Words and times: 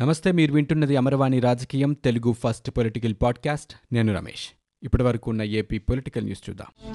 నమస్తే 0.00 0.32
మీరు 0.32 0.52
వింటున్నది 0.52 0.96
అమరవాణి 0.96 1.40
రాజకీయం 1.40 1.92
తెలుగు 1.92 2.32
ఫస్ట్ 2.32 2.70
పొలిటికల్ 2.70 3.14
పాడ్కాస్ట్. 3.22 3.94
నేను 3.94 4.14
రమేష్. 4.14 4.48
ఇప్పటి 4.82 5.02
వరకు 5.02 5.30
ఉన్న 5.30 5.42
ఏపీ 5.42 5.78
పొలిటికల్ 5.78 6.24
న్యూస్ 6.24 6.50
చూద్దాం. 6.50 6.92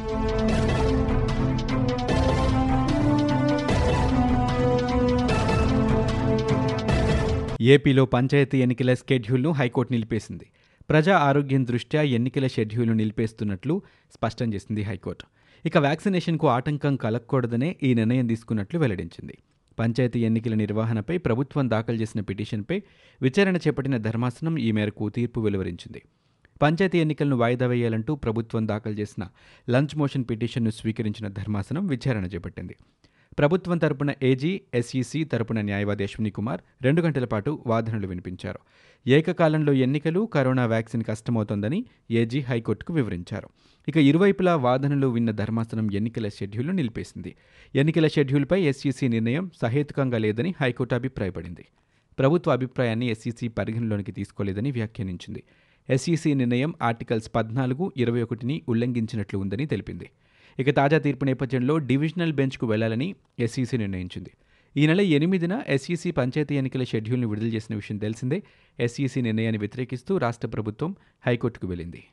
ఏపీలో 7.62 8.06
పంచాయతీ 8.06 8.62
ఎన్నికల 8.62 8.94
స్కెడ్యూల్ను 8.94 9.52
హైకోర్టు 9.52 9.94
నిలిపేసింది. 9.94 10.48
ప్రజా 10.90 11.18
ఆరోగ్యం 11.18 11.68
దృష్ట్యా 11.68 12.02
ఎన్నికల 12.02 12.48
షెడ్యూల్ను 12.48 12.94
నిలిపేస్తున్నట్లు 12.94 13.82
స్పష్టం 14.14 14.54
చేసింది 14.54 14.84
హైకోర్టు. 14.84 15.24
ఇక 15.68 15.78
వ్యాక్సినేషన్కు 15.78 16.48
ఆటంకం 16.48 16.96
కలగకూడదనే 16.96 17.76
ఈ 17.84 17.94
నిర్ణయం 17.94 18.28
తీసుకున్నట్లు 18.28 18.80
వెల్లడించింది. 18.80 19.38
పంచాయతీ 19.82 20.26
ఎన్నికల 20.26 20.54
నిర్వహణపై 20.54 21.18
ప్రభుత్వం 21.18 21.70
దాఖలు 21.70 21.96
చేసిన 21.96 22.22
పిటిషన్పై 22.22 22.82
విచారణ 23.22 23.56
చేపట్టిన 23.56 23.98
ధర్మాసనం 23.98 24.60
ఈ 24.60 24.72
మేరకు 24.72 25.10
తీర్పు 25.10 25.40
వెలువరించింది. 25.40 26.02
పంచాయతీ 26.62 27.00
ఎన్నికలను 27.00 27.36
వాయిదా 27.36 27.68
వేయాలంటూ 27.68 28.16
ప్రభుత్వం 28.16 28.68
దాఖలు 28.68 28.94
చేసిన 28.94 29.28
లంచ్ 29.70 29.98
మోషన్ 29.98 30.26
పిటిషన్ను 30.30 30.70
స్వీకరించిన 30.70 31.28
ధర్మాసనం 31.28 31.88
విచారణ 31.88 32.26
చేపట్టింది. 32.26 32.76
ప్రభుత్వం 33.40 33.78
తరపున 33.78 34.14
ఏజీ 34.24 34.62
ఎస్ఈసీ 34.74 35.24
తరపున 35.24 35.62
న్యాయవాది 35.62 36.04
అశ్విని 36.04 36.30
కుమార్ 36.30 36.62
రెండు 36.82 37.02
గంటల 37.02 37.26
పాటు 37.26 37.64
వాదనలు 37.68 38.08
వినిపించారు. 38.08 38.60
ఏకకాలంలో 39.08 39.74
ఎన్నికలు 39.74 40.26
కరోనా 40.26 40.66
వ్యాక్సిన్ 40.66 41.04
కష్టమవుతోందని 41.04 41.86
ఏజీ 42.12 42.40
హైకోర్టుకు 42.40 42.94
వివరించారు. 42.94 43.50
ఇక 43.88 43.98
ఇరువైపులా 43.98 44.56
వాదనలు 44.56 45.08
విన్న 45.08 45.32
ధర్మాసనం 45.32 45.92
ఎన్నికల 45.94 46.28
షెడ్యూల్ను 46.28 46.74
నిలిపేసింది. 46.74 47.36
ఎన్నికల 47.76 48.08
షెడ్యూల్పై 48.08 48.64
ఎస్ఈసి 48.64 49.08
నిర్ణయం 49.08 49.52
సహేతుకంగా 49.62 50.18
లేదని 50.18 50.54
హైకోర్టు 50.62 50.96
అభిప్రాయపడింది. 50.96 51.66
ప్రభుత్వ 52.20 52.52
అభిప్రాయాన్ని 52.52 53.08
ఎస్సీసీ 53.08 53.48
పరిగణలోనికి 53.48 54.12
తీసుకోలేదని 54.12 54.72
వ్యాఖ్యానించింది. 54.72 55.44
ఎస్సీసీ 55.90 56.34
నిర్ణయం 56.34 56.74
ఆర్టికల్స్ 56.82 57.32
పద్నాలుగు 57.36 57.92
ఇరవై 57.98 58.22
ఒకటిని 58.22 58.62
ఉల్లంఘించినట్లు 58.70 59.40
ఉందని 59.40 59.66
తెలిపింది. 59.66 60.10
ఇక 60.60 60.76
తాజా 60.76 60.98
తీర్పు 60.98 61.26
నేపథ్యంలో 61.26 61.78
డివిజనల్ 61.78 62.34
బెంచ్కు 62.34 62.68
వెళ్ళాలని 62.68 63.16
ఎస్సీసీ 63.40 63.78
నిర్ణయించింది. 63.78 64.32
ఈ 64.78 64.88
నెల 64.88 65.02
ఎనిమిదిన 65.02 65.62
ఎస్సీసీ 65.68 66.12
పంచాయతీ 66.12 66.56
ఎన్నికల 66.56 66.84
షెడ్యూల్ను 66.84 67.28
విడుదల 67.28 67.48
చేసిన 67.48 67.76
విషయం 67.76 67.98
తెలిసిందే. 67.98 68.44
ఎస్సీసీ 68.80 69.22
నిర్ణయాన్ని 69.22 69.60
వ్యతిరేకిస్తూ 69.60 70.18
రాష్ట్ర 70.18 70.48
ప్రభుత్వం 70.48 70.96
హైకోర్టుకు 71.28 71.68
వెళ్ళింది. 71.68 72.04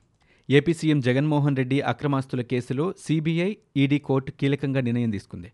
ఏపీ 0.50 0.74
సీఎం 0.74 1.00
జగన్మోహన్ 1.00 1.56
రెడ్డి 1.56 1.80
అక్రమాస్తుల 1.80 2.40
కేసులో 2.40 2.94
సీబీఐ 2.98 3.56
ఈడీ 3.76 3.98
కోర్టు 3.98 4.30
కీలకంగా 4.32 4.80
నిర్ణయం 4.80 5.10
తీసుకుంది. 5.10 5.52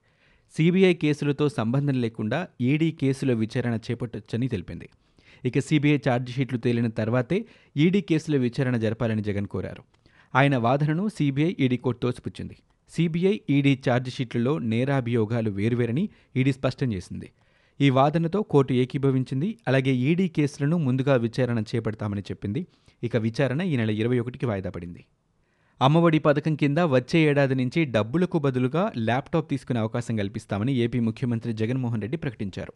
సీబీఐ 0.56 0.94
కేసులతో 0.94 1.48
సంబంధం 1.48 1.94
లేకుండా 1.94 2.48
ఈడీ 2.60 2.90
కేసుల 2.90 3.32
విచారణ 3.32 3.78
చేపట్టొచ్చని 3.86 4.48
తెలిపింది. 4.48 4.88
ఇక 5.44 5.58
సీబీఐ 5.58 5.98
ఛార్జిషీట్లు 6.08 6.58
తేలిన 6.58 6.88
తర్వాతే 6.88 7.44
ఈడీ 7.76 8.00
కేసుల 8.00 8.36
విచారణ 8.36 8.76
జరపాలని 8.76 9.22
జగన్ 9.22 9.46
కోరారు. 9.46 9.82
ఆయన 10.34 10.56
వాదనను 10.56 11.08
సీబీఐ 11.08 11.56
ఈడీ 11.60 11.76
కోర్టు 11.76 12.00
తోసిపుచ్చింది. 12.00 12.56
సీబీఐ 12.90 13.40
ఈడీ 13.50 13.74
ఛార్జిషీట్లలో 13.88 14.58
నేరాభియోగాలు 14.58 15.50
వేరువేరని 15.50 16.08
ఈడీ 16.36 16.52
స్పష్టం 16.52 16.92
చేసింది. 16.92 17.30
ఈ 17.80 17.90
వాదనతో 17.90 18.42
కోర్టు 18.42 18.72
ఏకీభవించింది. 18.72 19.58
అలాగే 19.68 19.92
ఈడీ 20.08 20.28
కేసులను 20.28 20.76
ముందుగా 20.78 21.16
విచారణ 21.16 21.58
చేపడతామని 21.70 22.20
చెప్పింది. 22.20 22.66
ఇక 23.02 23.16
విచారణ 23.16 23.60
ఈ 23.60 23.76
నెల 23.76 23.90
ఇరవై 23.90 24.18
ఒకటికి 24.18 24.46
వాయిదా 24.46 24.70
పడింది. 24.70 25.04
అమ్మఒడి 25.80 26.18
పథకం 26.18 26.54
కింద 26.54 26.78
వచ్చే 26.78 27.20
ఏడాది 27.20 27.54
నుంచి 27.54 27.84
డబ్బులకు 27.84 28.38
బదులుగా 28.38 28.92
ల్యాప్టాప్ 28.96 29.50
తీసుకునే 29.50 29.80
అవకాశం 29.80 30.16
కల్పిస్తామని 30.16 30.74
ఏపీ 30.74 31.00
ముఖ్యమంత్రి 31.00 31.52
జగన్మోహన్ 31.52 32.02
రెడ్డి 32.02 32.16
ప్రకటించారు. 32.16 32.72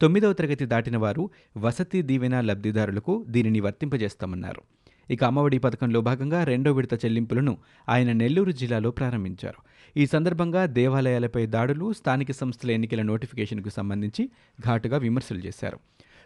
తొమ్మిదవ 0.00 0.32
తరగతి 0.32 0.66
దాటిన 0.66 0.96
వారు 0.96 1.30
వసతి 1.56 2.02
దీవెన 2.02 2.40
లబ్ధిదారులకు 2.40 3.24
దీనిని 3.28 3.60
వర్తింపజేస్తామన్నారు. 3.60 4.62
ఇక 5.10 5.24
అమ్మఒడి 5.24 5.58
పథకంలో 5.58 6.00
భాగంగా 6.00 6.44
రెండో 6.44 6.72
విడత 6.72 7.04
చెల్లింపులను 7.04 7.58
ఆయన 7.88 8.12
నెల్లూరు 8.12 8.50
జిల్లాలో 8.50 8.90
ప్రారంభించారు. 8.90 9.60
ఈ 9.96 10.06
సందర్భంగా 10.06 10.66
దేవాలయాలపై 10.66 11.46
దాడులు 11.46 11.92
స్థానిక 11.92 12.32
సంస్థల 12.32 12.70
ఎన్నికల 12.70 13.02
నోటిఫికేషన్కు 13.02 13.68
సంబంధించి 13.68 14.30
ఘాటుగా 14.58 14.98
విమర్శలు 14.98 15.38
చేశారు. 15.38 15.80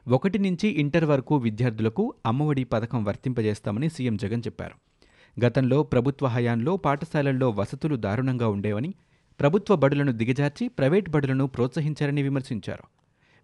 ఒకటి 0.09 0.39
నుంచి 0.39 0.69
ఇంటర్ 0.69 1.05
వరకు 1.05 1.37
విద్యార్థులకు 1.37 2.15
అమ్మఒడి 2.27 2.65
పథకం 2.65 3.05
వర్తింపజేస్తామని 3.05 3.89
సీఎం 3.89 4.17
జగన్ 4.17 4.43
చెప్పారు. 4.47 4.75
గతంలో 5.47 5.83
ప్రభుత్వ 5.83 6.27
హయాంలో 6.27 6.77
పాఠశాలల్లో 6.77 7.51
వసతులు 7.51 7.97
దారుణంగా 7.97 8.49
ఉండేవని 8.49 8.95
ప్రభుత్వ 9.41 9.77
బడులను 9.77 10.13
దిగజార్చి 10.13 10.69
ప్రైవేట్ 10.69 11.11
బడులను 11.11 11.47
ప్రోత్సహించారని 11.47 12.23
విమర్శించారు. 12.23 12.83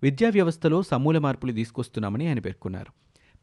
విద్యా 0.03 0.29
వ్యవస్థలో 0.29 0.83
సమూల 0.83 1.19
మార్పులు 1.19 1.53
తీసుకొస్తున్నామని 1.53 2.29
ఆయన 2.29 2.39
పేర్కొన్నారు. 2.39 2.93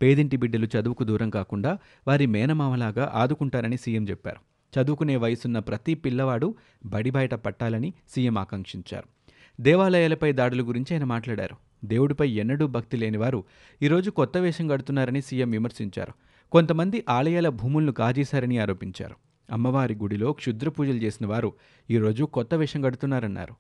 పేదింటి 0.01 0.37
బిడ్డలు 0.37 0.65
చదువుకు 0.65 1.03
దూరం 1.03 1.29
కాకుండా 1.29 1.77
వారి 2.07 2.25
మేనమామలాగా 2.25 3.11
ఆదుకుంటారని 3.13 3.77
సీఎం 3.77 4.03
చెప్పారు. 4.03 4.37
చదువుకునే 4.81 5.15
వయసున్న 5.15 5.59
ప్రతి 5.59 5.95
పిల్లవాడు 5.95 6.55
బడి 6.85 7.09
బయట 7.09 7.33
పట్టాలని 7.33 7.93
సీఎం 8.09 8.37
ఆకాంక్షించారు. 8.37 9.31
దేవాలయాలపై 9.61 10.31
దాడుల 10.31 10.61
గురించి 10.61 10.93
ఆయన 10.93 11.03
మాట్లాడారు. 11.03 11.68
దేవుడిపై 11.85 12.29
ఎన్నడూ 12.29 12.67
భక్తి 12.67 12.97
లేనివారు 12.97 13.43
ఈరోజు 13.81 14.09
కొత్త 14.09 14.37
వేషం 14.37 14.67
కడుతున్నారని 14.67 15.21
సీఎం 15.21 15.49
విమర్శించారు. 15.49 16.13
కొంతమంది 16.51 17.03
ఆలయాల 17.09 17.49
భూములను 17.49 17.91
కాజేశారని 17.91 18.57
ఆరోపించారు. 18.57 19.15
అమ్మవారి 19.53 19.95
గుడిలో 19.95 20.33
క్షుద్ర 20.33 20.69
పూజలు 20.69 20.97
చేసిన 20.97 21.27
వారు 21.27 21.53
ఈరోజు 21.91 22.23
కొత్త 22.23 22.53
వేషం 22.53 22.81
కడుతున్నారన్నారు. 22.81 23.55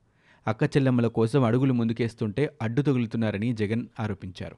అక్క 0.47 0.63
చెల్లెమ్మల 0.63 1.07
కోసం 1.07 1.43
అడుగులు 1.43 1.73
ముందుకేస్తుంటే 1.73 2.49
అడ్డు 2.61 2.81
తగులుతున్నారని 2.81 3.53
జగన్ 3.53 3.85
ఆరోపించారు. 3.99 4.55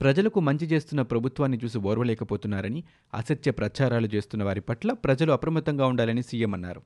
ప్రజలకు 0.00 0.40
మంచి 0.40 0.66
చేస్తున్న 0.66 1.02
ప్రభుత్వాన్ని 1.02 1.58
చూసి 1.64 1.78
ఓర్వలేకపోతున్నారని 1.78 2.84
అసత్య 3.14 3.50
ప్రచారాలు 3.50 4.08
చేస్తున్న 4.14 4.44
వారి 4.44 4.60
పట్ల 4.60 4.92
ప్రజలు 4.92 5.32
అప్రమత్తంగా 5.32 5.86
ఉండాలని 5.86 6.22
సీఎం 6.22 6.54
అన్నారు. 6.54 6.82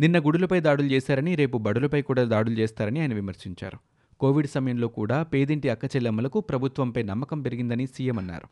నిన్న 0.00 0.18
గుడులపై 0.18 0.60
దాడులు 0.60 0.86
చేశారని 0.86 1.34
రేపు 1.34 1.58
బడులపై 1.58 2.02
కూడా 2.02 2.24
దాడులు 2.24 2.54
చేస్తారని 2.54 3.00
ఆయన 3.00 3.14
విమర్శించారు. 3.14 3.78
కోవిడ్ 4.24 4.48
సమయంలో 4.48 4.88
కూడా 4.88 5.22
పేదింటి 5.22 5.68
అక్కచెల్లెమ్మలకు 5.68 6.40
ప్రభుత్వంపై 6.40 7.02
నమ్మకం 7.02 7.42
పెరిగిందని 7.42 7.86
సీఎం 7.86 8.18
అన్నారు. 8.18 8.48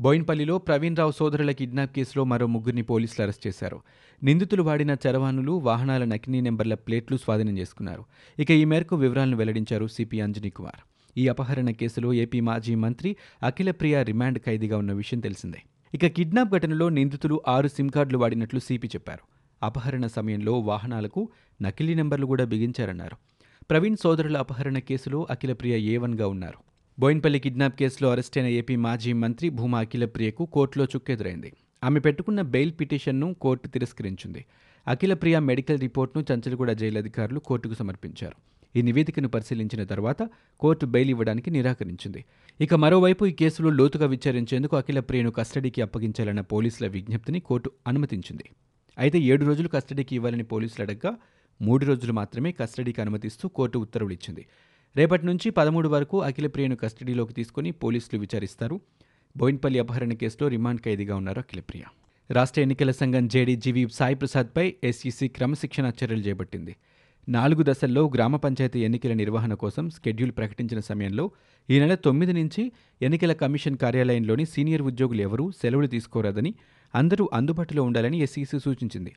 బోయిన్పల్లిలో 0.00 0.58
ప్రవీణ్ 0.58 0.96
రావు 0.96 1.12
సోదరుల 1.12 1.50
కిడ్నాప్ 1.50 1.92
కేసులో 1.92 2.24
మరో 2.24 2.46
ముగ్గురిని 2.46 2.82
పోలీసులు 2.82 3.22
అరెస్ట్ 3.22 3.46
చేశారు. 3.46 3.80
నిందితులు 4.22 4.62
వాడిన 4.62 4.96
చరవాణులు 5.06 5.52
వాహనాల 5.52 6.04
నకిలీ 6.04 6.40
నెంబర్ల 6.40 6.74
ప్లేట్లు 6.74 7.16
స్వాధీనం 7.16 7.58
చేసుకున్నారు. 7.58 8.04
ఇక 8.38 8.50
ఈ 8.50 8.64
మేరకు 8.64 8.96
వివరాలను 8.96 9.36
వెల్లడించారు 9.36 9.86
సిపి 9.86 10.20
అంజనీ 10.20 10.50
కుమార్. 10.50 10.80
ఈ 11.18 11.28
అపహరణ 11.28 11.70
కేసులో 11.70 12.12
ఏపీ 12.12 12.40
మాజీ 12.40 12.74
మంత్రి 12.74 13.16
అఖిలప్రియ 13.42 14.02
రిమాండ్ 14.02 14.38
ఖైదీగా 14.38 14.78
ఉన్న 14.78 14.92
విషయం 14.92 15.20
తెలిసిందే. 15.20 15.58
ఇక 15.94 16.06
కిడ్నాప్ 16.06 16.50
ఘటనలో 16.50 16.88
నిందితులు 16.88 17.42
ఆరు 17.48 17.68
సిమ్ 17.68 17.90
కార్డులు 17.90 18.18
వాడినట్లు 18.18 18.60
సిపి 18.60 18.86
చెప్పారు. 18.86 19.24
అపహరణ 19.62 20.06
సమయంలో 20.06 20.58
వాహనాలకు 20.58 21.28
నకిలీ 21.62 21.94
నెంబర్లు 21.94 22.26
కూడా 22.26 22.44
బిగించారన్నారు. 22.44 23.31
ప్రవీణ్ 23.70 23.96
సోదరుల 24.02 24.36
అపహరణ 24.36 24.78
కేసులో 24.78 25.26
అఖిలప్రియ 25.30 25.74
ఏవన్గా 25.78 26.26
ఉన్నారు. 26.26 26.58
బోయిన్పల్లి 26.98 27.40
కిడ్నాప్ 27.40 27.76
కేసులో 27.78 28.10
అరెస్టైన 28.10 28.46
ఏపీ 28.46 28.76
మాజీ 28.76 29.12
మంత్రి 29.12 29.48
భూమా 29.48 29.80
అఖిలప్రియకు 29.80 30.44
కోర్టులో 30.44 30.84
చుక్కెదురైంది. 30.84 31.52
ఆమె 31.84 32.00
పెట్టుకున్న 32.00 32.40
బెయిల్ 32.40 32.72
పిటిషన్ను 32.80 33.34
కోర్టు 33.34 33.68
తిరస్కరించింది. 33.68 34.44
అఖిలప్రియ 34.86 35.38
మెడికల్ 35.38 35.80
రిపోర్ట్ను 35.80 36.24
చంచలగూడ 36.32 36.72
జైలు 36.72 36.98
అధికారులు 36.98 37.40
కోర్టుకు 37.40 37.74
సమర్పించారు. 37.74 38.36
ఈ 38.78 38.82
నివేదికను 38.82 39.28
పరిశీలించిన 39.28 39.84
తర్వాత 39.84 40.30
కోర్టు 40.60 40.86
బెయిల్ 40.86 41.10
ఇవ్వడానికి 41.10 41.50
నిరాకరించింది. 41.50 42.24
ఇక 42.60 42.74
మరోవైపు 42.74 43.26
ఈ 43.26 43.32
కేసులో 43.32 43.70
లోతుగా 43.70 44.06
విచారించేందుకు 44.06 44.76
అఖిలప్రియను 44.76 45.30
కస్టడీకి 45.30 45.82
అప్పగించాలన్న 45.82 46.40
పోలీసుల 46.40 46.86
విజ్ఞప్తిని 46.86 47.40
కోర్టు 47.40 47.70
అనుమతించింది. 47.86 48.44
అయితే 48.98 49.18
ఏడు 49.18 49.44
రోజులు 49.44 49.68
కస్టడీకి 49.68 50.14
ఇవ్వాలని 50.14 50.42
పోలీసులు 50.44 50.82
అడగ్గా 50.86 51.16
మూడు 51.60 51.84
రోజులు 51.84 52.12
మాత్రమే 52.12 52.52
కస్టడీకి 52.52 53.00
అనుమతిస్తూ 53.00 53.48
కోర్టు 53.48 53.78
ఉత్తర్వులు 53.78 54.12
ఇచ్చింది. 54.12 54.46
రేపటి 54.96 55.26
నుంచి 55.26 55.50
పదమూడు 55.50 55.88
వరకు 55.88 56.22
అఖిలప్రియను 56.22 56.76
కస్టడీలోకి 56.76 57.32
తీసుకుని 57.32 57.70
పోలీసులు 57.70 58.20
విచారిస్తారు. 58.20 58.80
బోయిన్పల్లి 59.36 59.78
అపహరణ 59.78 60.12
కేసులో 60.12 60.48
రిమాండ్ 60.48 60.80
ఖైదీగా 60.80 61.16
ఉన్నారు 61.16 61.38
అఖిలప్రియ 61.38 61.82
రాష్ట్ర 62.30 62.60
ఎన్నికల 62.60 62.90
సంఘం 62.90 63.28
జేడీజీవీ 63.28 63.88
సాయి 63.88 64.14
ప్రసాద్పై 64.14 64.74
ఎస్ఈసీ 64.84 65.28
క్రమశిక్షణ 65.28 65.92
చర్యలు 66.04 66.20
చేపట్టింది. 66.20 66.76
నాలుగు 67.28 67.62
దశల్లో 67.62 68.10
గ్రామ 68.14 68.36
పంచాయతీ 68.36 68.80
ఎన్నికల 68.80 69.12
నిర్వహణ 69.12 69.54
కోసం 69.54 69.90
స్కెడ్యూల్ 69.90 70.32
ప్రకటించిన 70.32 70.80
సమయంలో 70.80 71.30
ఈ 71.70 71.78
నెల 71.80 71.94
తొమ్మిది 71.94 72.32
నుంచి 72.32 72.72
ఎన్నికల 73.02 73.32
కమిషన్ 73.32 73.76
కార్యాలయంలోని 73.76 74.46
సీనియర్ 74.46 74.82
ఉద్యోగులు 74.82 75.22
ఎవరూ 75.22 75.50
సెలవులు 75.50 75.86
తీసుకోరాదని 75.86 76.54
అందరూ 76.94 77.30
అందుబాటులో 77.32 77.82
ఉండాలని 77.82 78.18
ఎస్ఈసీ 78.18 78.58
సూచించింది. 78.58 79.12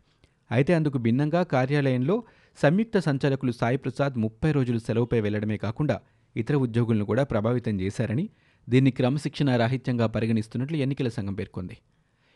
అయితే 0.52 0.74
అందుకు 0.74 0.98
భిన్నంగా 0.98 1.44
కార్యాలయంలో 1.44 2.24
సంయుక్త 2.58 2.98
సంచాలకులు 3.00 3.52
సాయి 3.52 3.78
ప్రసాద్ 3.78 4.18
ముప్పై 4.18 4.52
రోజులు 4.52 4.80
సెలవుపై 4.80 5.20
వెళ్ళడమే 5.20 5.58
కాకుండా 5.58 5.98
ఇతర 6.36 6.56
ఉద్యోగులను 6.56 7.06
కూడా 7.06 7.24
ప్రభావితం 7.24 7.80
చేశారని 7.82 8.30
దీన్ని 8.70 8.92
క్రమశిక్షణ 8.92 9.56
రాహిత్యంగా 9.56 10.08
పరిగణిస్తున్నట్లు 10.08 10.78
ఎన్నికల 10.78 11.08
సంఘం 11.08 11.34
పేర్కొంది. 11.34 11.76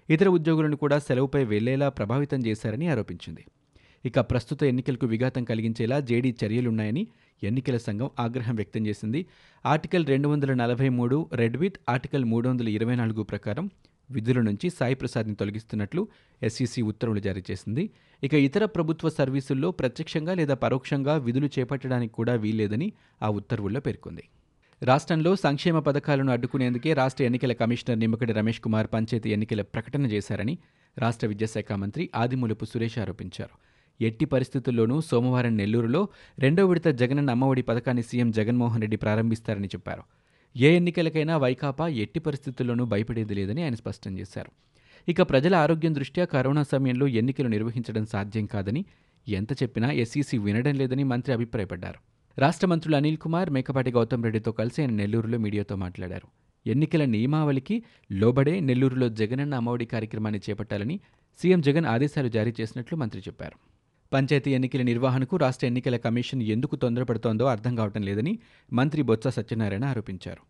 ఇతర 0.10 0.28
ఉద్యోగులను 0.30 0.76
కూడా 0.76 1.00
సెలవుపై 1.00 1.44
వెళ్ళేలా 1.44 1.90
ప్రభావితం 1.90 2.46
చేశారని 2.46 2.88
ఆరోపించింది. 2.88 3.44
ఇక 4.06 4.20
ప్రస్తుత 4.20 4.64
ఎన్నికలకు 4.64 5.06
విఘాతం 5.06 5.44
కలిగించేలా 5.44 6.00
జేడీ 6.00 6.36
చర్యలున్నాయని 6.44 7.08
ఎన్నికల 7.44 7.78
సంఘం 7.78 8.10
ఆగ్రహం 8.20 8.56
వ్యక్తం 8.56 8.88
చేసింది. 8.88 9.26
ఆర్టికల్ 9.66 10.06
రెండు 10.06 10.28
వందల 10.28 10.54
నలభై 10.54 10.90
మూడు 10.90 11.30
రెడ్ 11.34 11.58
విత్ 11.58 11.78
ఆర్టికల్ 11.90 12.26
మూడు 12.26 12.50
వందల 12.50 12.68
ఇరవై 12.68 12.96
నాలుగు 12.96 13.24
ప్రకారం 13.24 13.70
విధుల 14.12 14.42
నుంచి 14.42 14.70
సాయిప్రసాద్ని 14.70 15.36
తొలగిస్తున్నట్లు 15.36 16.08
ఎస్ఈసీ 16.44 16.82
ఉత్తర్వులు 16.82 17.20
జారీ 17.20 17.44
చేసింది. 17.52 17.90
ఇక 18.24 18.34
ఇతర 18.34 18.66
ప్రభుత్వ 18.66 19.10
సర్వీసుల్లో 19.10 19.72
ప్రత్యక్షంగా 19.72 20.34
లేదా 20.34 20.54
పరోక్షంగా 20.54 21.18
విధులు 21.18 21.50
చేపట్టడానికి 21.60 22.14
కూడా 22.14 22.34
వీల్లేదని 22.34 22.94
ఆ 23.24 23.30
ఉత్తర్వుల్లో 23.30 23.80
పేర్కొంది. 23.80 24.24
రాష్ట్రంలో 24.84 25.36
సంక్షేమ 25.36 25.80
పథకాలను 25.80 26.32
అడ్డుకునేందుకే 26.32 26.94
రాష్ట్ర 26.94 27.24
ఎన్నికల 27.24 27.54
కమిషనర్ 27.54 28.00
నిమ్మకడి 28.00 28.34
రమేష్ 28.34 28.62
కుమార్ 28.62 28.88
పంచాయతీ 28.94 29.30
ఎన్నికల 29.30 29.62
ప్రకటన 29.62 30.06
చేశారని 30.06 30.58
రాష్ట్ర 30.98 31.28
విద్యాశాఖ 31.28 31.72
మంత్రి 31.74 32.10
ఆదిమూలపు 32.16 32.66
సురేష్ 32.66 33.00
ఆరోపించారు. 33.00 33.70
ఎట్టి 34.04 34.26
పరిస్థితుల్లోనూ 34.26 35.02
సోమవారం 35.02 35.58
నెల్లూరులో 35.58 36.08
రెండో 36.40 36.66
విడత 36.66 36.88
జగనన్న 36.88 37.30
అమ్మఒడి 37.30 37.62
పథకాన్ని 37.62 38.04
సీఎం 38.04 38.32
జగన్మోహన్ 38.32 38.82
రెడ్డి 38.82 38.98
ప్రారంభిస్తారని 38.98 39.68
చెప్పారు. 39.68 40.04
ఏ 40.56 40.76
ఎన్నికలకైనా 40.76 41.38
వైకాపా 41.38 41.88
ఎట్టి 41.88 42.20
పరిస్థితుల్లోనూ 42.20 42.86
భయపడేది 42.86 43.34
లేదని 43.34 43.64
ఆయన 43.64 43.76
స్పష్టం 43.76 44.20
చేశారు. 44.20 44.52
ఇక 45.08 45.22
ప్రజల 45.22 45.56
ఆరోగ్యం 45.56 45.96
దృష్ట్యా 45.96 46.26
కరోనా 46.26 46.64
సమయంలో 46.64 47.08
ఎన్నికలు 47.08 47.48
నిర్వహించడం 47.48 48.06
సాధ్యం 48.06 48.46
కాదని 48.46 48.86
ఎంత 49.28 49.54
చెప్పినా 49.54 49.92
ఎస్ఈసీ 49.92 50.38
వినడం 50.38 50.76
లేదని 50.76 51.04
మంత్రి 51.04 51.34
అభిప్రాయపడ్డారు. 51.34 52.00
రాష్ట్ర 52.40 52.68
మంత్రులు 52.68 52.96
అనిల్ 52.96 53.18
కుమార్ 53.18 53.50
మేకపాటి 53.50 53.92
గౌతమ్ 53.92 54.24
రెడ్డితో 54.24 54.52
కలిసి 54.52 54.82
ఆయన 54.82 54.92
నెల్లూరులో 54.92 55.38
మీడియాతో 55.38 55.76
మాట్లాడారు. 55.76 56.28
ఎన్నికల 56.68 57.06
నియమావళికి 57.06 57.84
లోబడే 58.12 58.60
నెల్లూరులో 58.60 59.10
జగనన్న 59.10 59.56
అమ్మఒడి 59.56 59.86
కార్యక్రమాన్ని 59.86 60.42
చేపట్టాలని 60.50 61.00
సీఎం 61.42 61.62
జగన్ 61.62 61.86
ఆదేశాలు 61.86 62.28
జారీ 62.28 62.54
చేసినట్లు 62.62 62.98
మంత్రి 62.98 63.22
చెప్పారు. 63.22 63.79
పంచాయతీ 64.14 64.52
ఎన్నికల 64.52 64.82
నిర్వహణకు 64.82 65.38
రాష్ట్ర 65.38 65.66
ఎన్నికల 65.68 65.98
కమిషన్ 65.98 66.42
ఎందుకు 66.44 66.76
తొందరపడుతోందో 66.76 67.46
అర్థం 67.46 67.76
కావటం 67.76 68.02
లేదని 68.02 68.40
మంత్రి 68.74 69.02
బొత్స 69.02 69.28
సత్యనారాయణ 69.28 69.86
ఆరోపించారు. 69.86 70.42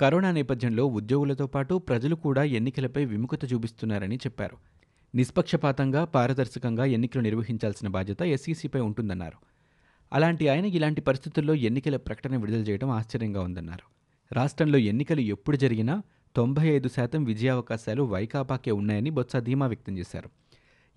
కరోనా 0.00 0.30
నేపథ్యంలో 0.30 0.86
ఉద్యోగులతో 0.86 1.46
పాటు 1.46 1.74
ప్రజలు 1.74 2.14
కూడా 2.14 2.44
ఎన్నికలపై 2.44 3.04
విముఖత 3.04 3.52
చూపిస్తున్నారని 3.52 4.16
చెప్పారు. 4.16 4.56
నిష్పక్షపాతంగా 5.14 6.04
పారదర్శకంగా 6.04 6.84
ఎన్నికలు 6.84 7.22
నిర్వహించాల్సిన 7.22 7.88
బాధ్యత 7.88 8.22
ఎస్ఈసీపై 8.22 8.80
ఉంటుందన్నారు. 8.80 9.36
అలాంటి 10.12 10.48
ఆయన 10.48 10.64
ఇలాంటి 10.64 11.00
పరిస్థితుల్లో 11.00 11.54
ఎన్నికల 11.54 11.96
ప్రకటన 11.96 12.36
విడుదల 12.36 12.60
చేయడం 12.60 12.90
ఆశ్చర్యంగా 12.90 13.40
ఉందన్నారు. 13.40 13.86
రాష్ట్రంలో 14.34 14.78
ఎన్నికలు 14.78 15.20
ఎప్పుడు 15.20 15.56
జరిగినా 15.56 16.02
తొంభై 16.36 16.68
ఐదు 16.68 16.88
శాతం 16.88 17.24
విజయావకాశాలు 17.24 18.02
వైకాపాకే 18.02 18.70
ఉన్నాయని 18.70 19.10
బొత్స 19.10 19.36
ధీమా 19.36 19.66
వ్యక్తం 19.66 19.98
చేశారు. 19.98 20.30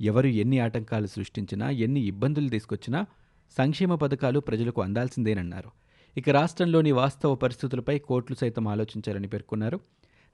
ఎవరు 0.01 0.27
ఎన్ని 0.27 0.59
ఆటంకాలు 0.59 1.07
సృష్టించినా 1.07 1.69
ఎన్ని 1.69 2.01
ఇబ్బందులు 2.01 2.49
తీసుకొచ్చినా 2.49 3.05
సంక్షేమ 3.57 3.95
పథకాలు 3.95 4.39
ప్రజలకు 4.39 4.81
అందాల్సిందేనన్నారు. 4.81 5.69
ఇక 6.17 6.29
రాష్ట్రంలోని 6.29 6.91
వాస్తవ 6.91 7.35
పరిస్థితులపై 7.35 7.99
కోర్టులు 7.99 8.37
సైతం 8.37 8.67
ఆలోచించాలని 8.67 9.27
పేర్కొన్నారు. 9.27 9.79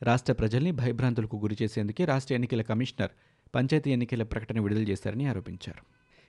రాష్ట్ర 0.03 0.33
ప్రజల్ని 0.33 0.71
భయభ్రాంతులకు 0.71 1.37
గురిచేసేందుకే 1.37 2.05
రాష్ట్ర 2.05 2.33
ఎన్నికల 2.33 2.61
కమిషనర్ 2.61 3.11
పంచాయతీ 3.55 3.91
ఎన్నికల 3.91 4.23
ప్రకటన 4.23 4.59
విడుదల 4.59 4.83
చేశారని 4.83 5.25
ఆరోపించారు. 5.25 5.83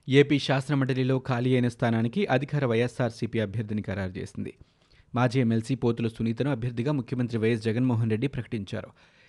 ఏపీ 0.08 0.38
శాసనమండలిలో 0.38 1.18
ఖాళీ 1.18 1.52
అయిన 1.52 1.68
స్థానానికి 1.68 2.26
అధికార 2.26 2.64
వైఎస్ఆర్సీపీ 2.64 3.38
అభ్యర్థిని 3.38 3.82
ఖరారు 3.82 4.10
చేసింది. 4.10 4.54
మాజీ 5.14 5.40
ఎమ్మెల్సీ 5.40 5.74
పోతుల 5.74 6.08
సునీతను 6.08 6.50
అభ్యర్థిగా 6.50 6.92
ముఖ్యమంత్రి 6.92 7.38
వైఎస్ 7.38 7.62
జగన్మోహన్ 7.62 8.10
రెడ్డి 8.10 8.26
ప్రకటించారు. 8.26 8.88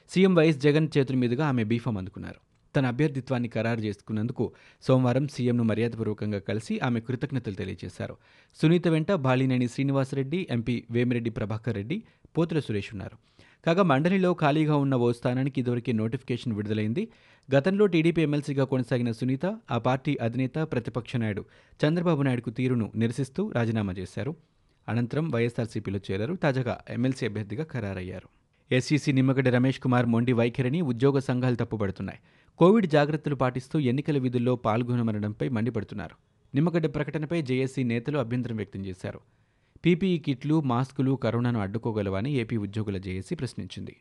సీఎం 0.09 0.35
వైఎస్ 0.35 0.57
జగన్ 0.57 0.87
చేతుల 0.97 1.15
మీదుగా 1.15 1.47
ఆమె 1.47 1.63
బీఫామ్ 1.63 1.97
అందుకున్నారు. 1.97 2.48
తన 2.75 2.85
అభ్యర్థిత్వాన్ని 2.85 3.49
ఖరారు 3.49 3.79
చేసుకున్నందుకు 3.79 4.51
సోమవారం 4.81 5.27
సీఎంను 5.27 5.63
మర్యాదపూర్వకంగా 5.63 6.39
కలిసి 6.39 6.79
ఆమె 6.79 6.99
కృతజ్ఞతలు 6.99 7.53
తెలియజేశారు. 7.53 8.17
సునీత 8.61 8.87
వెంట 8.87 9.11
బాలినేని 9.11 9.67
శ్రీనివాసరెడ్డి 9.67 10.47
ఎంపీ 10.49 10.83
వేమిరెడ్డి 10.91 11.29
ప్రభాకర్ 11.29 11.75
రెడ్డి 11.75 12.03
పోతుల 12.37 12.59
సురేష్ 12.59 12.89
ఉన్నారు. 12.93 13.17
కాగా 13.65 13.83
మండలిలో 13.83 14.33
ఖాళీగా 14.33 14.75
ఉన్న 14.75 14.95
ఓ 14.95 15.11
స్థానానికి 15.11 15.61
ఇదివరకే 15.61 15.91
నోటిఫికేషన్ 15.91 16.53
విడుదలైంది. 16.53 17.07
గతంలో 17.55 17.85
టీడీపీ 17.85 18.21
ఎమ్మెల్సీగా 18.21 18.63
కొనసాగిన 18.63 19.11
సునీత 19.11 19.59
ఆ 19.71 19.77
పార్టీ 19.77 20.17
అధినేత 20.21 20.57
ప్రతిపక్ష 20.59 21.15
నాయుడు 21.15 21.45
చంద్రబాబు 21.85 22.21
నాయుడుకు 22.21 22.49
తీరును 22.49 22.91
నిరసిస్తూ 22.95 23.51
రాజీనామా 23.51 23.93
చేశారు. 23.93 24.35
అనంతరం 24.89 25.29
వైఎస్ఆర్సీపీలో 25.29 25.99
చేరారు. 26.11 26.33
తాజాగా 26.33 26.79
ఎమ్మెల్సీ 26.89 27.25
అభ్యర్థిగా 27.25 27.63
ఖరారయ్యారు. 27.63 28.29
ఎస్సీసీ 28.71 29.11
నిమ్మగడ్డ 29.11 29.47
రమేష్ 29.47 29.79
కుమార్ 29.79 30.05
మొండి 30.05 30.33
వైఖరిని 30.33 30.81
ఉద్యోగ 30.81 31.19
సంఘాలు 31.19 31.55
తప్పుపడుతున్నాయి 31.55 32.19
కోవిడ్ 32.57 32.87
జాగ్రత్తలు 32.87 33.35
పాటిస్తూ 33.35 33.79
ఎన్నికల 33.79 34.17
విధుల్లో 34.17 34.55
పాల్గొనమనడంపై 34.55 35.49
మండిపడుతున్నారు. 35.49 36.15
నిమ్మగడ్డ 36.55 36.87
ప్రకటనపై 36.95 37.41
జేఏసీ 37.41 37.83
నేతలు 37.83 38.17
అభ్యంతరం 38.17 38.55
వ్యక్తం 38.55 38.85
చేశారు. 38.85 39.19
పీపీఈ 39.85 40.17
కిట్లు 40.17 40.61
మాస్కులు 40.61 41.11
కరోనాను 41.15 41.59
అడ్డుకోగలవని 41.59 42.31
ఏపీ 42.31 42.57
ఉద్యోగుల 42.57 42.97
జేఏసీ 42.97 43.35
ప్రశ్నించింది. 43.35 43.95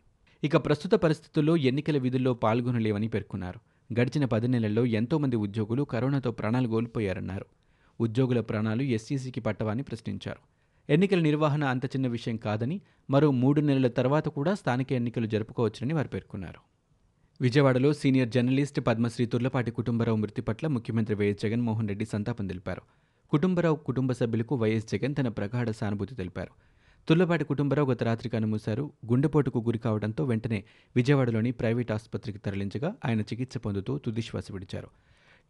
ఇక 0.44 0.56
ప్రస్తుత 0.56 0.94
పరిస్థితుల్లో 0.94 1.56
ఎన్నికల 1.56 1.98
విధుల్లో 1.98 2.34
పాల్గొనలేవని 2.34 3.08
పేర్కొన్నారు. 3.08 3.60
గడిచిన 4.00 4.24
పది 4.24 4.48
నెలల్లో 4.48 4.84
ఎంతోమంది 4.84 5.36
ఉద్యోగులు 5.36 5.82
కరోనాతో 5.82 6.30
ప్రాణాలు 6.30 6.68
కోల్పోయారన్నారు. 6.68 7.46
ఉద్యోగుల 8.00 8.40
ప్రాణాలు 8.40 8.82
ఎస్సీసీకి 8.82 9.40
పట్టవని 9.40 9.82
ప్రశ్నించారు. 9.82 10.40
ఎన్నికల 10.88 11.20
నిర్వహణ 11.20 11.64
అంత 11.64 11.86
చిన్న 11.86 12.06
విషయం 12.06 12.36
కాదని 12.36 12.80
మరో 13.10 13.30
మూడు 13.30 13.60
నెలల 13.60 13.88
తర్వాత 13.88 14.28
కూడా 14.28 14.54
స్థానిక 14.54 14.92
ఎన్నికలు 14.92 15.26
జరుపుకోవచ్చునని 15.26 15.94
వారు 15.94 16.08
పేర్కొన్నారు. 16.08 16.77
విజయవాడలో 17.40 17.92
సీనియర్ 17.92 18.28
జర్నలిస్ట్ 18.28 18.80
పద్మశ్రీ 18.80 19.26
తుర్లపాటి 19.26 19.70
కుటుంబరావు 19.70 20.16
మృతి 20.16 20.42
పట్ల 20.42 20.66
ముఖ్యమంత్రి 20.66 21.16
వైఎస్ 21.16 21.42
జగన్మోహన్ 21.42 21.88
రెడ్డి 21.88 22.04
సంతాపం 22.04 22.46
తెలిపారు. 22.46 22.82
కుటుంబరావు 23.30 23.76
కుటుంబ 23.76 24.12
సభ్యులకు 24.12 24.54
వైఎస్ 24.56 24.86
జగన్ 24.86 25.14
తన 25.14 25.28
ప్రగాఢ 25.28 25.70
సానుభూతి 25.70 26.14
తెలిపారు. 26.14 26.50
తుర్లపాటి 27.08 27.44
కుటుంబరావు 27.44 27.92
గత 27.92 28.02
రాత్రి 28.02 28.28
కనుమూశారు 28.28 28.92
గుండెపోటుకు 29.06 29.58
గురి 29.58 29.78
కావడంతో 29.78 30.24
వెంటనే 30.24 30.64
విజయవాడలోని 30.96 31.50
ప్రైవేట్ 31.50 31.92
ఆసుపత్రికి 31.92 32.38
తరలించగా 32.38 32.94
ఆయన 33.04 33.20
చికిత్స 33.20 33.56
పొందుతూ 33.56 33.98
తుదిశ్వాస 33.98 34.52
విడిచారు. 34.52 34.88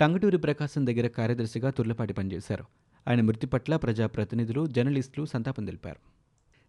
టంగటూరి 0.01 0.39
ప్రకాశం 0.39 0.87
దగ్గర 0.87 1.07
కార్యదర్శిగా 1.07 1.71
తుర్లపాటి 1.71 2.13
పనిచేశారు. 2.13 2.65
ఆయన 3.09 3.21
మృతి 3.21 3.47
పట్ల 3.47 3.77
ప్రజాప్రతినిధులు 3.77 4.67
జర్నలిస్టులు 4.67 5.27
సంతాపం 5.27 5.65
తెలిపారు. 5.65 6.18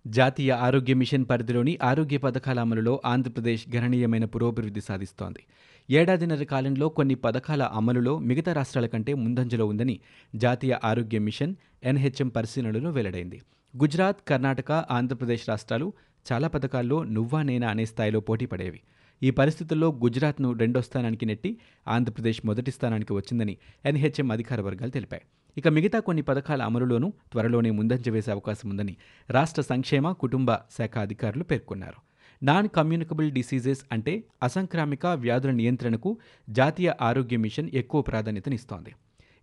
జాతీయ 0.08 0.52
ఆరోగ్య 0.52 0.94
మిషన్ 0.94 1.26
పరిధిలోని 1.26 1.80
ఆరోగ్య 1.84 2.18
పథకాల 2.18 2.60
అమలులో 2.60 3.02
ఆంధ్రప్రదేశ్ 3.06 3.76
గణనీయమైన 3.76 4.26
పురోభివృద్ధి 4.26 4.82
సాధిస్తోంది. 4.82 5.40
ఏడాదిన్నర 5.90 6.44
కాలంలో 6.44 6.90
కొన్ని 6.90 7.16
పథకాల 7.16 7.64
అమలులో 7.64 8.20
మిగతా 8.20 8.54
రాష్ట్రాల 8.54 8.86
కంటే 8.86 9.14
ముందంజలో 9.14 9.66
ఉందని 9.66 10.00
జాతీయ 10.36 10.78
ఆరోగ్య 10.84 11.20
మిషన్ 11.20 11.56
ఎన్హెచ్ఎం 11.84 12.28
పరిశీలనలో 12.28 12.92
వెల్లడైంది. 12.92 13.42
గుజరాత్ 13.78 14.28
కర్ణాటక 14.28 14.72
ఆంధ్రప్రదేశ్ 14.72 15.50
రాష్ట్రాలు 15.50 15.94
చాలా 16.32 16.48
పథకాల్లో 16.48 17.04
నువ్వా 17.04 17.44
నేనా 17.44 17.68
అనే 17.68 17.86
స్థాయిలో 17.86 18.20
పోటీ 18.20 18.46
పడేవి. 18.46 18.82
ఈ 19.24 19.32
పరిస్థితుల్లో 19.32 19.92
గుజరాత్ను 19.92 20.52
రెండో 20.54 20.82
స్థానానికి 20.82 21.26
నెట్టి 21.26 21.58
ఆంధ్రప్రదేశ్ 21.88 22.42
మొదటి 22.46 22.72
స్థానానికి 22.72 23.14
వచ్చిందని 23.14 23.58
ఎన్హెచ్ఎం 23.86 24.32
అధికార 24.32 24.62
వర్గాలు 24.62 24.92
తెలిపాయి. 24.92 25.22
ఇక 25.58 25.68
మిగతా 25.68 26.00
కొన్ని 26.00 26.22
పథకాల 26.22 26.62
అమలులోనూ 26.62 27.14
త్వరలోనే 27.32 27.70
ముందంజ 27.70 28.10
వేసే 28.10 28.32
అవకాశం 28.32 28.70
ఉందని 28.70 28.96
రాష్ట్ర 29.30 29.62
సంక్షేమ 29.62 30.12
కుటుంబ 30.12 30.54
శాఖ 30.54 30.98
అధికారులు 30.98 31.44
పేర్కొన్నారు. 31.44 32.00
నాన్ 32.44 32.70
కమ్యూనికబుల్ 32.70 33.32
డిసీజెస్ 33.32 33.80
అంటే 33.92 34.24
అసంక్రామిక 34.44 35.06
వ్యాధుల 35.06 35.52
నియంత్రణకు 35.52 36.18
జాతీయ 36.50 36.94
ఆరోగ్య 37.02 37.38
మిషన్ 37.38 37.70
ఎక్కువ 37.74 38.02
ప్రాధాన్యతనిస్తోంది. 38.02 38.96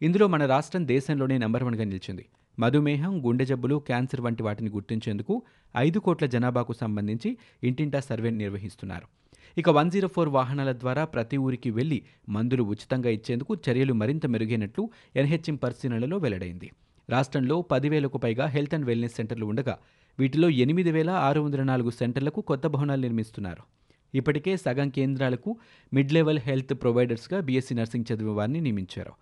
ఇందులో 0.03 0.27
మన 0.27 0.47
రాష్ట్రం 0.47 0.89
దేశంలోనే 0.89 1.39
నెంబర్ 1.39 1.65
వన్గా 1.65 1.85
నిలిచింది. 1.85 2.27
మధుమేహం 2.59 3.27
గుండె 3.27 3.45
జబ్బులు 3.45 3.77
క్యాన్సర్ 3.77 4.21
వంటి 4.21 4.43
వాటిని 4.43 4.71
గుర్తించేందుకు 4.71 5.43
ఐదు 5.77 5.99
కోట్ల 5.99 6.27
జనాభాకు 6.27 6.73
సంబంధించి 6.73 7.39
ఇంటింటా 7.65 8.01
సర్వే 8.01 8.31
నిర్వహిస్తున్నారు. 8.31 9.26
ఇక 9.59 9.69
వన్ 9.69 9.91
జీరో 9.91 10.09
ఫోర్ 10.09 10.29
వాహనాల 10.29 10.73
ద్వారా 10.73 11.05
ప్రతి 11.05 11.37
ఊరికి 11.37 11.71
వెళ్ళి 11.71 12.03
మందులు 12.29 12.63
ఉచితంగా 12.63 13.11
ఇచ్చేందుకు 13.11 13.55
చర్యలు 13.55 13.95
మరింత 13.95 14.27
మెరుగైనట్లు 14.27 14.91
ఎన్హెచ్ఎం 15.17 15.57
పరిశీలనలో 15.57 16.19
వెల్లడైంది. 16.19 16.69
రాష్ట్రంలో 17.11 17.63
పదివేలకు 17.63 18.19
పైగా 18.19 18.47
హెల్త్ 18.47 18.75
అండ్ 18.75 18.87
వెల్నెస్ 18.87 19.17
సెంటర్లు 19.17 19.47
ఉండగా 19.47 19.79
వీటిలో 20.19 20.49
ఎనిమిది 20.49 20.91
వేల 20.91 21.11
ఆరు 21.11 21.41
వందల 21.41 21.63
నాలుగు 21.63 21.91
సెంటర్లకు 21.91 22.41
కొత్త 22.41 22.67
భవనాలు 22.67 23.01
నిర్మిస్తున్నారు. 23.01 23.63
ఇప్పటికే 24.15 24.57
సగం 24.57 24.91
కేంద్రాలకు 24.91 25.59
మిడ్ 25.93 26.13
లెవెల్ 26.13 26.39
హెల్త్ 26.39 26.75
ప్రొవైడర్స్గా 26.83 27.41
బీఎస్సీ 27.41 27.75
నర్సింగ్ 27.75 28.05
చదివే 28.13 28.31
వారిని 28.31 28.61
నియమించారు. 28.61 29.13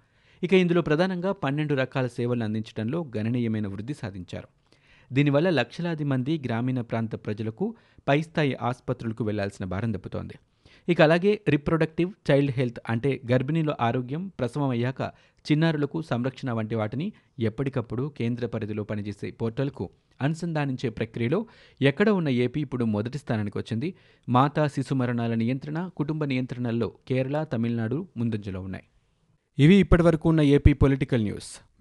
ఇక 0.43 0.53
ఇందులో 0.53 0.83
ప్రధానంగా 0.83 1.33
పన్నెండు 1.33 1.75
రకాల 1.75 2.07
సేవలు 2.07 2.45
అందించడంలో 2.45 3.11
గణనీయమైన 3.17 3.67
వృద్ధి 3.67 3.95
సాధించారు. 3.95 4.49
దీనివల్ల 5.12 5.50
లక్షలాది 5.50 6.04
మంది 6.04 6.38
గ్రామీణ 6.46 6.80
ప్రాంత 6.80 7.14
ప్రజలకు 7.14 7.75
పై 8.08 8.23
స్థాయి 8.23 8.54
ఆసుపత్రులకు 8.54 9.25
వెళ్ళాల్సిన 9.25 9.64
భారం 9.64 9.94
దప్పుతోంది 9.94 10.37
ఇక 10.88 11.02
అలాగే 11.02 11.40
రిప్రొడక్టివ్ 11.49 12.11
చైల్డ్ 12.30 12.52
హెల్త్ 12.52 12.80
అంటే 12.88 13.20
గర్భిణీల 13.32 13.75
ఆరోగ్యం 13.80 14.28
ప్రసవం 14.28 14.68
అయ్యాక 14.68 15.02
చిన్నారులకు 15.50 16.02
సంరక్షణ 16.02 16.52
వంటి 16.52 16.75
వాటిని 16.75 17.12
ఎప్పటికప్పుడు 17.40 18.08
కేంద్ర 18.18 18.46
పరిధిలో 18.46 18.84
పనిచేసే 18.84 19.30
పోర్టల్కు 19.30 19.90
అనుసంధానించే 20.23 20.88
ప్రక్రియలో 20.88 21.46
ఎక్కడ 21.80 22.08
ఉన్న 22.08 22.28
ఏపీ 22.28 22.61
ఇప్పుడు 22.61 22.84
మొదటి 22.84 23.18
స్థానానికి 23.18 23.58
వచ్చింది 23.58 23.94
మాతా 24.28 24.66
శిశు 24.66 24.94
మరణాల 24.94 25.34
నియంత్రణ 25.34 25.90
కుటుంబ 25.96 26.25
నియంత్రణల్లో 26.25 26.92
కేరళ 27.08 27.42
తమిళనాడు 27.42 28.08
ముందంజలో 28.16 28.61
ఉన్నాయి. 28.61 28.84
ఇవి 29.58 29.75
ఇప్పటివరకు 29.75 30.28
ఉన్న 30.28 30.40
ఏపీ 30.40 30.73
పొలిటికల్ 30.73 31.25
న్యూస్. 31.25 31.50